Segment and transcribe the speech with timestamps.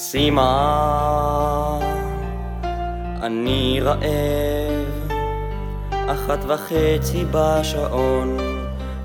[0.00, 1.78] סימה,
[3.22, 5.12] אני רעב,
[5.90, 8.36] אחת וחצי בשעון,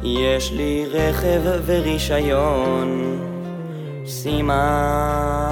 [0.04, 3.20] יש לי רכב ורישיון.
[4.06, 5.50] סימה,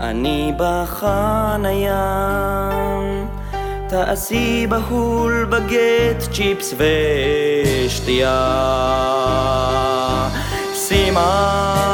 [0.00, 2.00] אני בחניה,
[3.88, 6.74] תעשי בהול בגט, צ'יפס
[7.86, 8.30] ושתייה.
[10.74, 11.93] סימה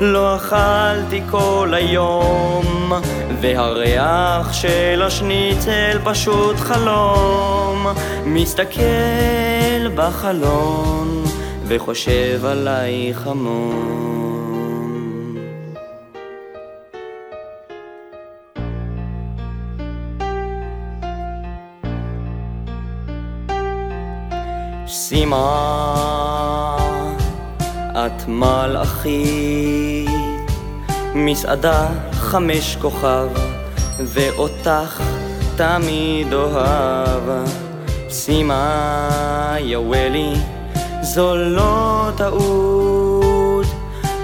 [0.00, 2.92] לא אכלתי כל היום,
[3.40, 7.86] והריח של השניצל פשוט חלום.
[8.24, 11.24] מסתכל בחלון,
[11.66, 14.00] וחושב עלייך המון.
[24.86, 26.76] סימה
[28.06, 29.89] את מלאכית,
[31.14, 33.28] מסעדה חמש כוכב,
[34.04, 35.02] ואותך
[35.56, 37.22] תמיד אוהב.
[38.08, 40.32] סימה יאוולי,
[41.02, 43.66] זו לא טעות,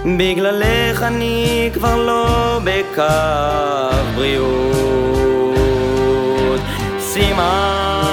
[0.04, 3.02] בגללך אני כבר לא בקו
[4.16, 5.56] בריאות.
[7.00, 8.05] סימה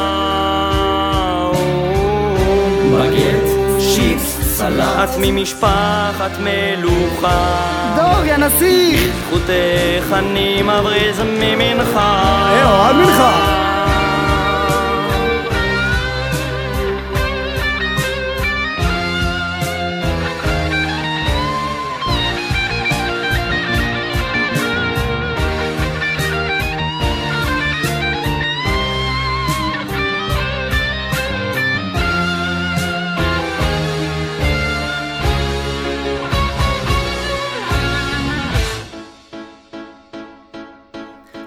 [5.03, 7.95] את ממשפחת מלוכה.
[7.95, 9.13] דור, יא נסיך!
[9.33, 12.49] בזכותך אני מבריז ממנחה.
[12.61, 13.62] אהו, עד מנחה.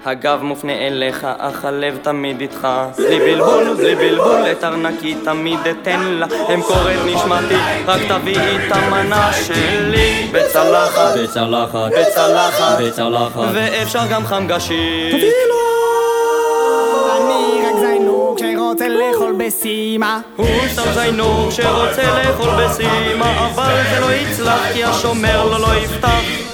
[0.07, 2.67] הגב מופנה אליך, אך הלב תמיד איתך.
[2.97, 6.25] בלי בלבול, בלי בלבול, את ארנקי תמיד אתן לה.
[6.47, 10.27] הם קוראת נשמתי, רק תביאי את המנה שלי.
[10.31, 15.11] בצלחת, בצלחת, בצלחת, בצלחת, ואפשר גם חמגשית.
[15.11, 15.57] תביאי לו!
[17.17, 20.19] אני רק זיינוק שרוצה לאכול בסימה.
[20.35, 26.46] הוא סתם זיינוק שרוצה לאכול בסימה, אבל זה לא יצלח כי השומר לו לא יפתח.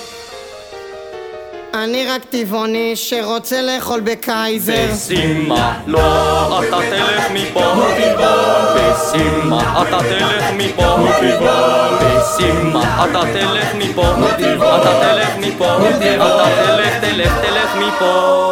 [1.73, 4.85] אני רק טבעוני שרוצה לאכול בקייזר.
[4.91, 7.73] בסימה, לא, אתה תלך מפה.
[8.75, 10.97] בסימה, אתה תלך מפה.
[12.01, 14.03] בסימה, אתה תלך מפה.
[14.11, 15.77] אתה תלך מפה.
[15.87, 18.43] אתה תלך, תלך, תלך מפה.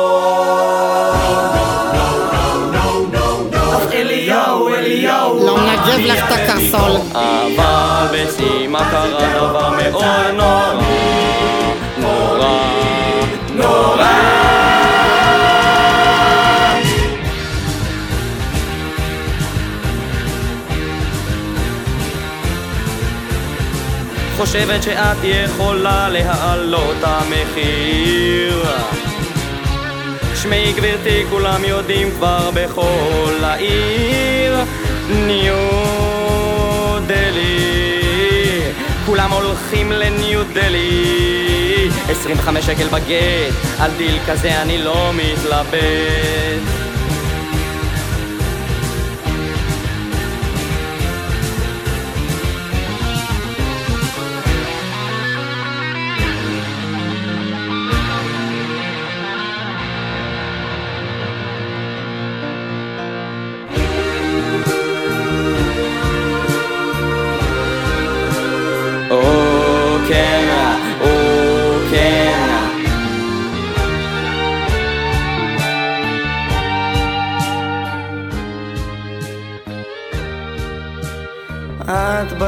[3.93, 5.45] אליהו, אליהו.
[5.47, 9.31] לא מנגב לך את הקרסול אבל בסימה קרה
[24.41, 28.66] חושבת שאת יכולה להעלות המחיר.
[30.35, 34.57] שמי גברתי כולם יודעים כבר בכל העיר
[35.09, 35.56] ניו
[37.07, 38.62] דלי
[39.06, 46.81] כולם הולכים לניו דלי 25 שקל בגט, על דיל כזה אני לא מתלבט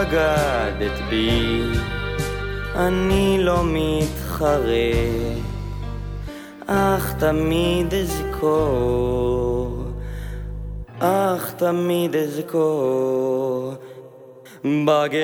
[0.03, 1.61] בגדת בי,
[2.75, 4.91] אני לא מתחרה,
[6.67, 9.83] אך תמיד אזכור,
[11.00, 13.73] אך תמיד אזכור,
[14.65, 15.23] בגט.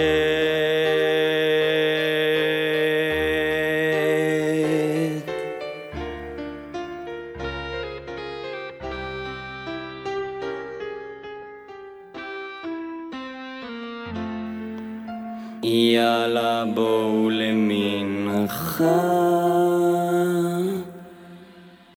[15.64, 18.86] יאללה בואו למנחה.